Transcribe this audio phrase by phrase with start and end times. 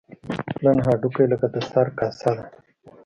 [0.55, 2.45] پلن هډوکي لکه د سر کاسه ده.